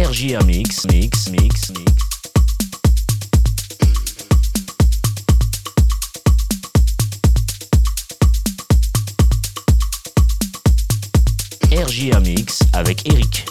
[0.00, 1.92] RJR Mix, Mix, Mix, Mix.
[11.70, 13.44] RJR Mix avec Eric.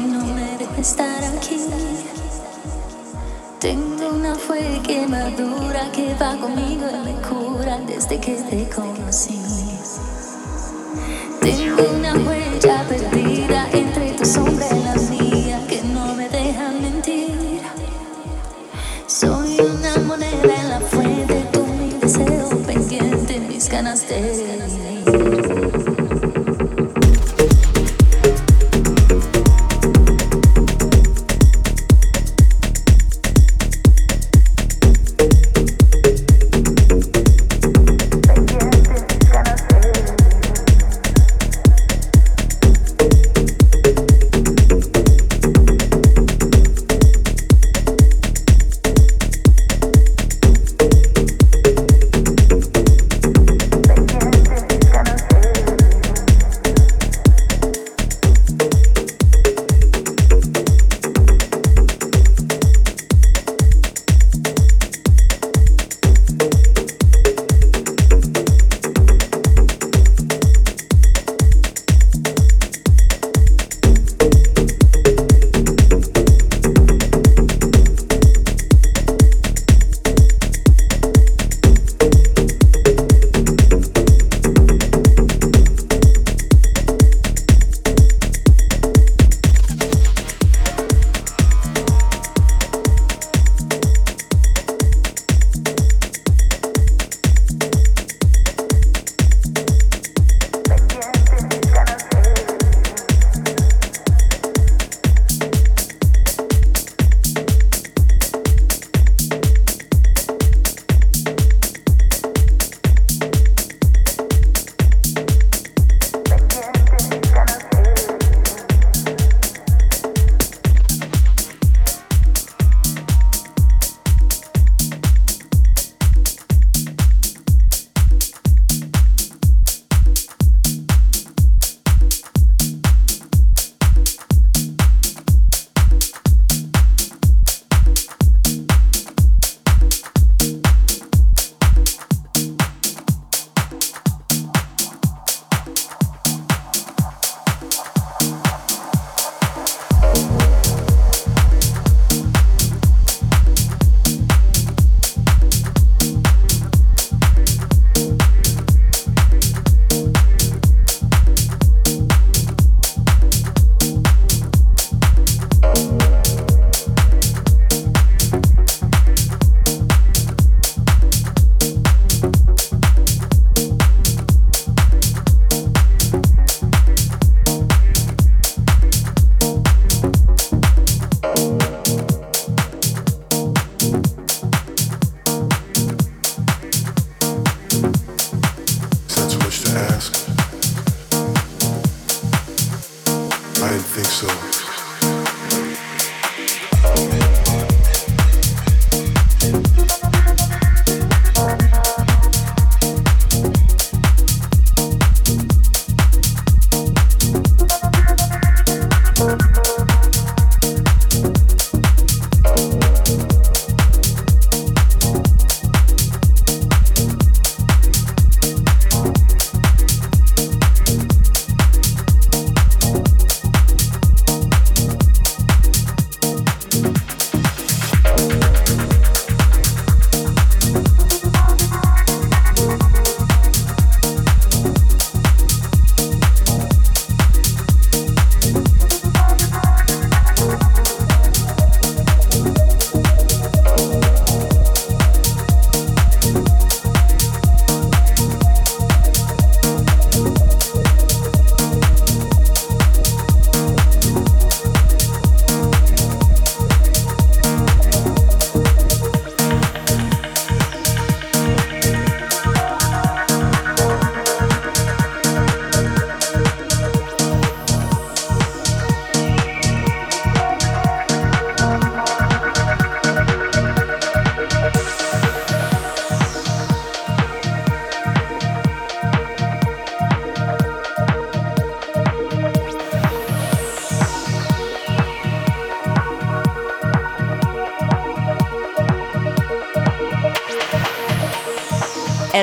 [0.00, 1.58] no me deja estar aquí.
[3.60, 9.40] Tengo una fe quemadura que va conmigo y me cura desde que te conocí.
[11.40, 12.14] Tengo una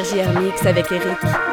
[0.05, 1.44] RJR Mix avec Eric.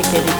[0.00, 0.39] Mix avec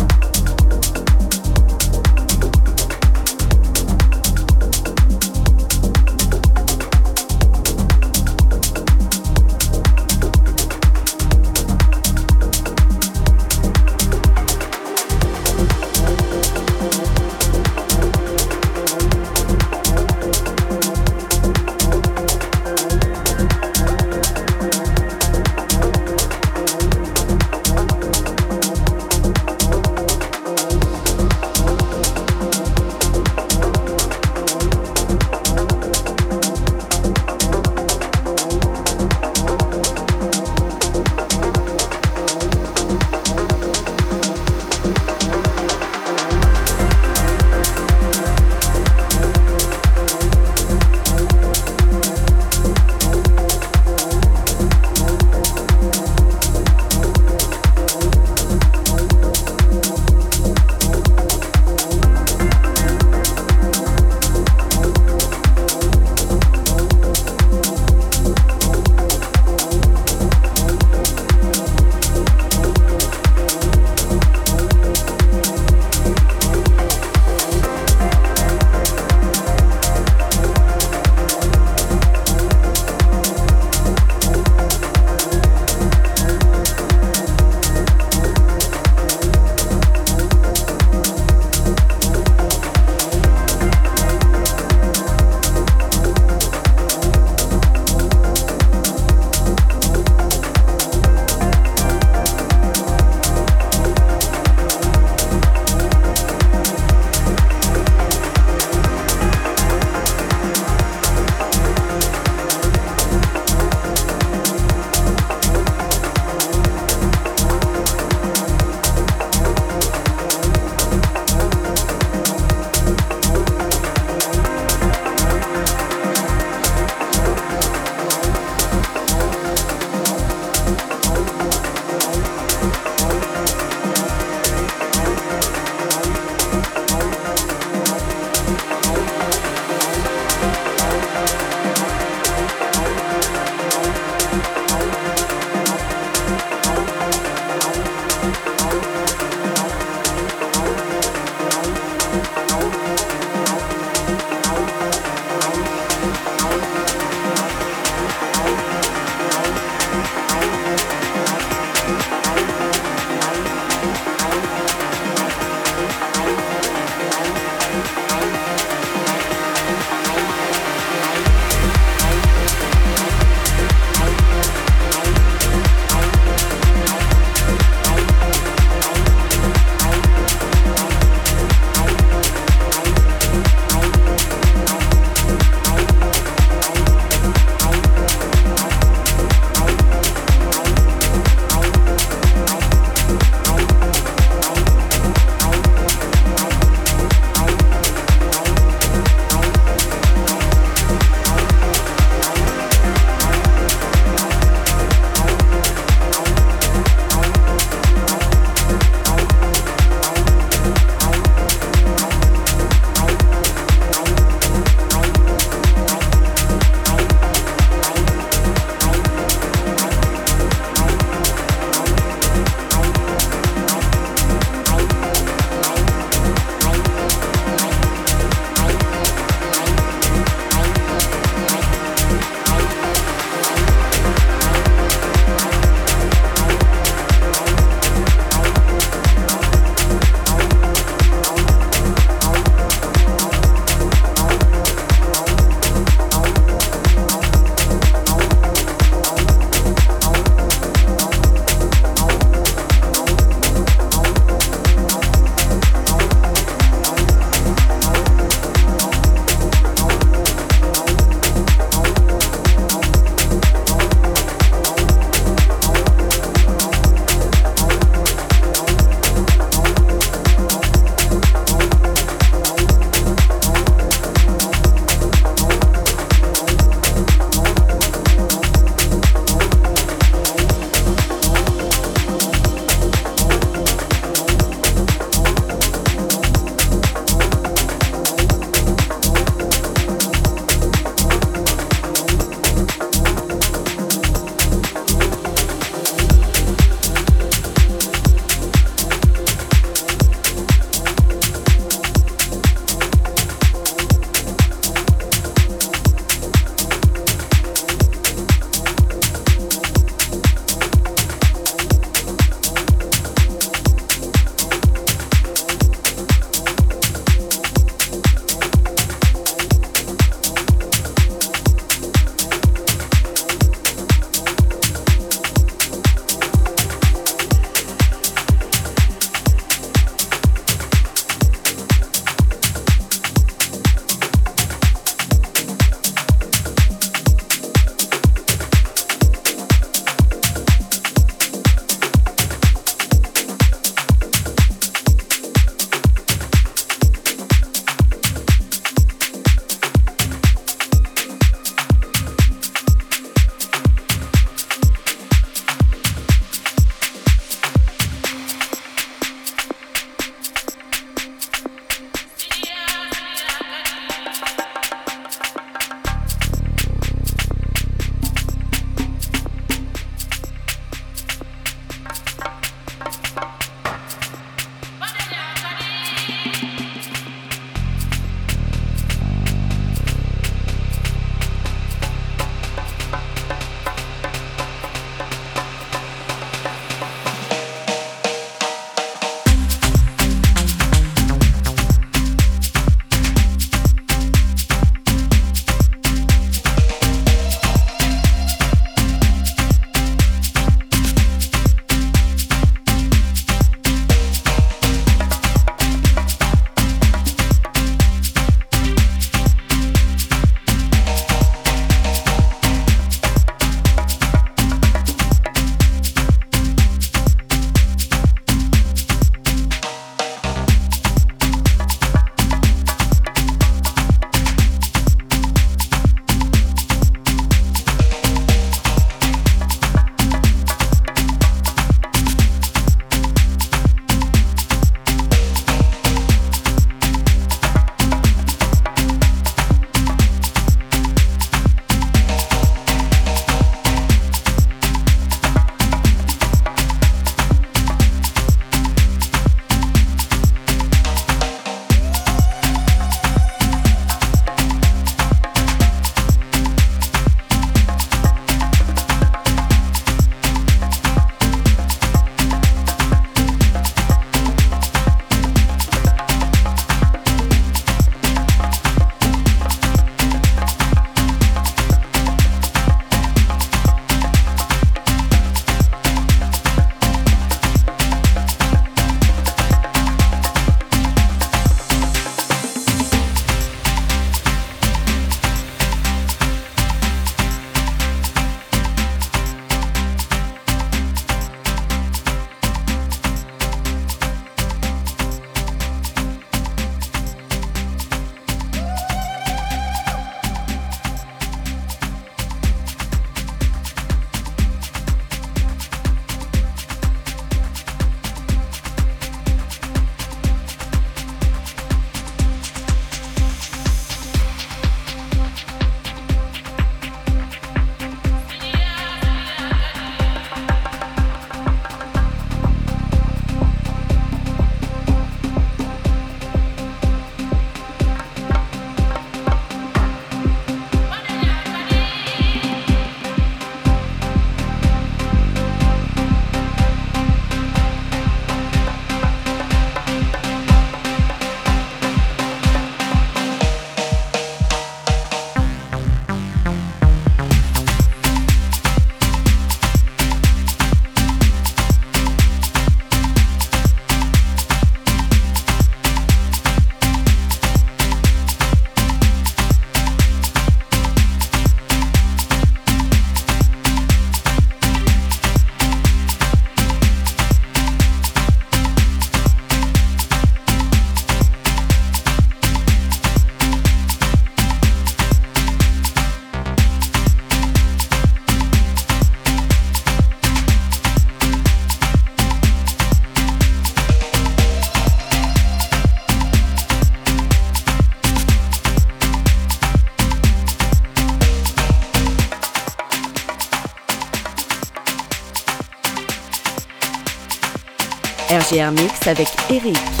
[598.51, 598.71] Eric.
[598.71, 600.00] RGR Mix avec Eric.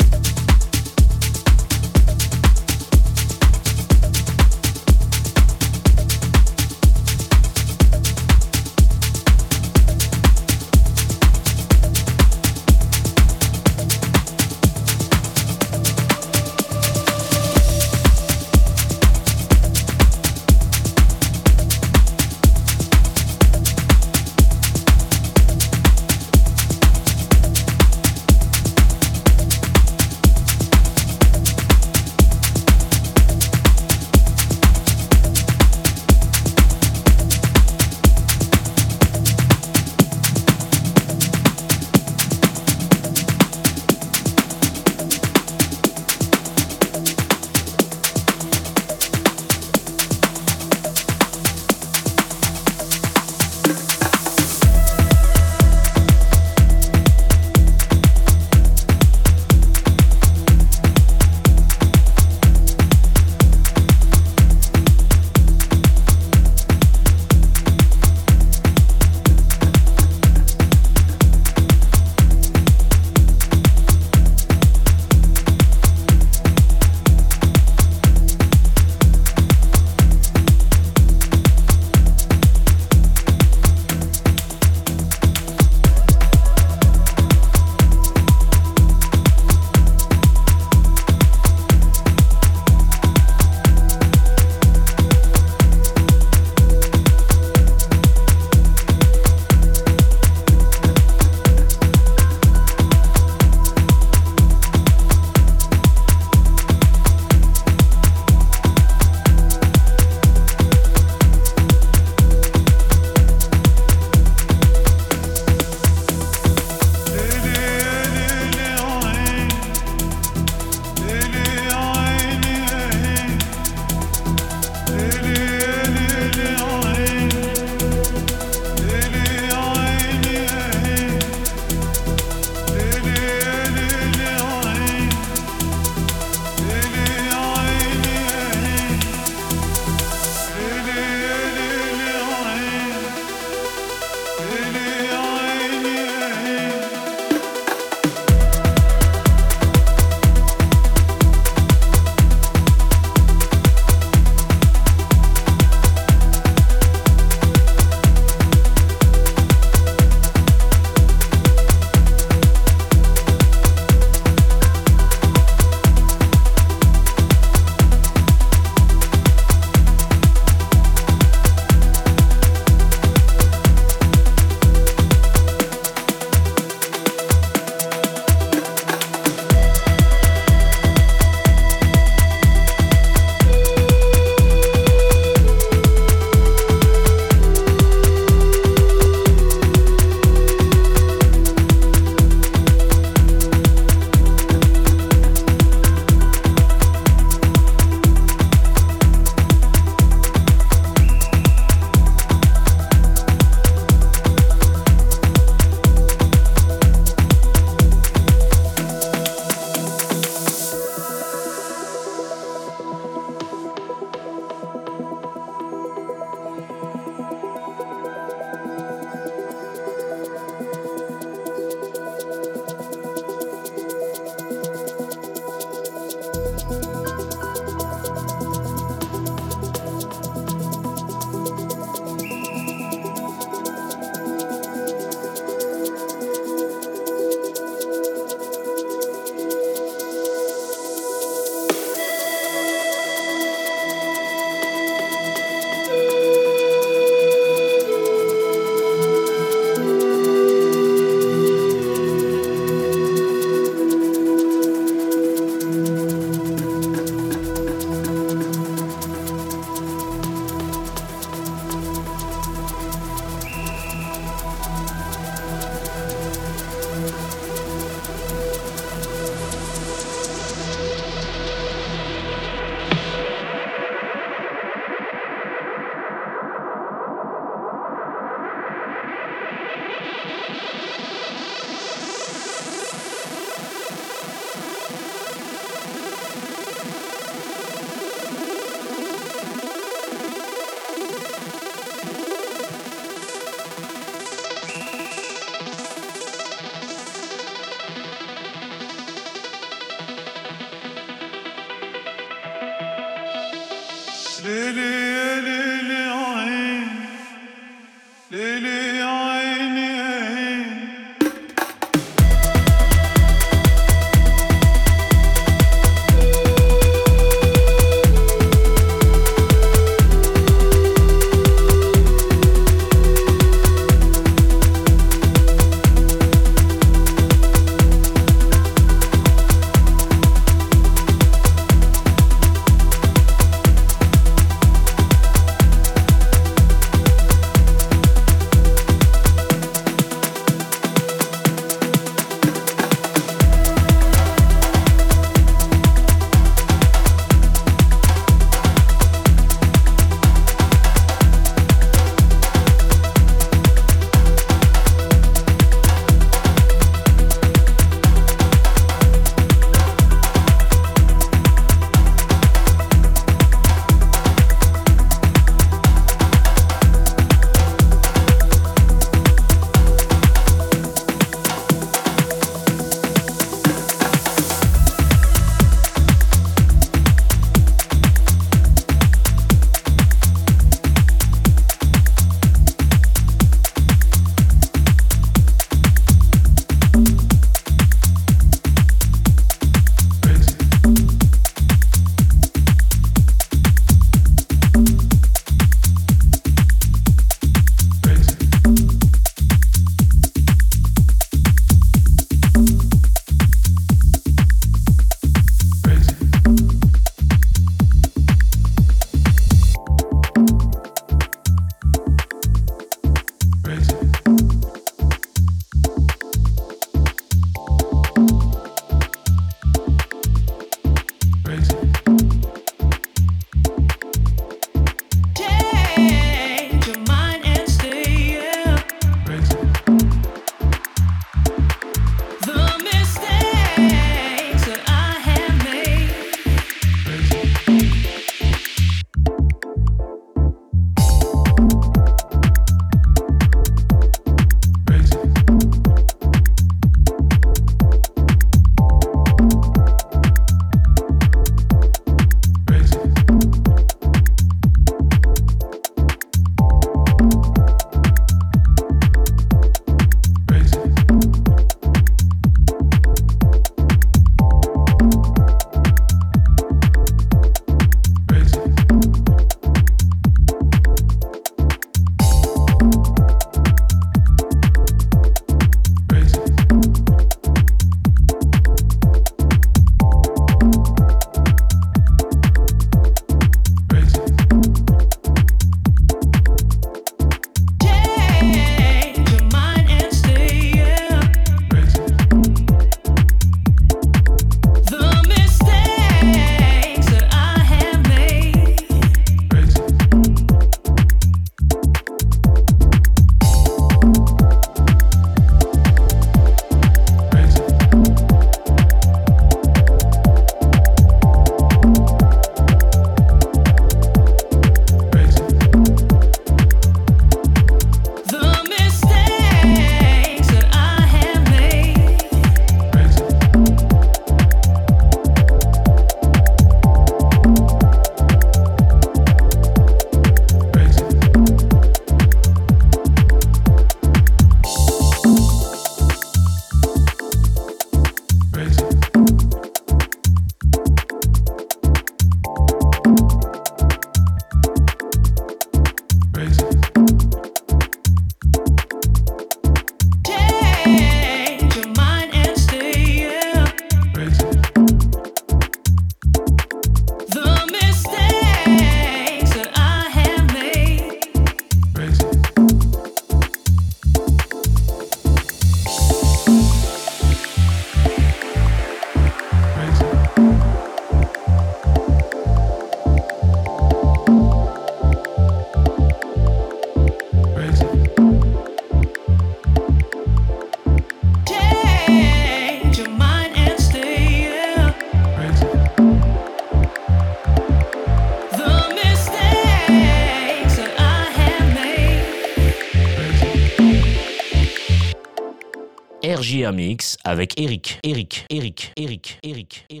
[597.25, 600.00] Avec Eric, Eric, Eric, Eric, Eric, Eric.